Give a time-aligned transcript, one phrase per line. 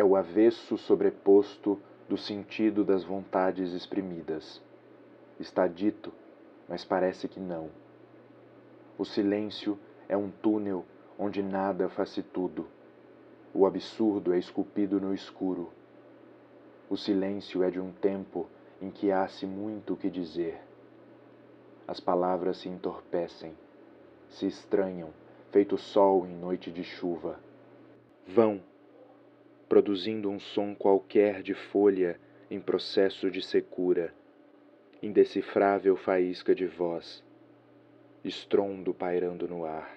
[0.00, 1.78] é o avesso sobreposto
[2.08, 4.62] do sentido das vontades exprimidas.
[5.38, 6.10] Está dito,
[6.66, 7.68] mas parece que não.
[8.96, 9.78] O silêncio
[10.08, 10.86] é um túnel
[11.18, 12.66] onde nada faz-se tudo.
[13.52, 15.70] O absurdo é esculpido no escuro.
[16.88, 18.48] O silêncio é de um tempo
[18.80, 20.62] em que há-se muito o que dizer.
[21.86, 23.52] As palavras se entorpecem,
[24.30, 25.10] se estranham,
[25.50, 27.38] feito sol em noite de chuva.
[28.26, 28.62] Vão,
[29.70, 32.18] produzindo um som qualquer de folha
[32.50, 34.12] em processo de secura,
[35.00, 37.22] indecifrável faísca de voz,
[38.24, 39.96] estrondo pairando no ar.